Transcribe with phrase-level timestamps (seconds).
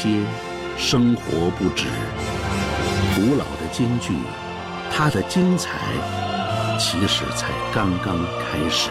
[0.00, 0.08] 些，
[0.78, 1.84] 生活不止。
[3.14, 4.14] 古老的京剧，
[4.90, 5.78] 它的精彩
[6.78, 8.88] 其实才刚刚开始。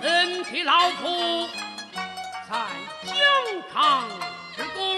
[0.00, 1.48] 身体老仆
[2.48, 2.56] 在
[3.04, 3.14] 疆
[3.72, 4.08] 场
[4.54, 4.96] 之功，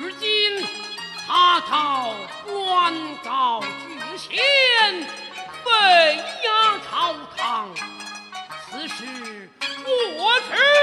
[0.00, 0.66] 如今
[1.26, 2.14] 他朝
[2.44, 2.92] 官
[3.24, 4.38] 高居贤，
[5.64, 7.70] 被压朝堂，
[8.68, 9.48] 此事
[10.16, 10.79] 我知。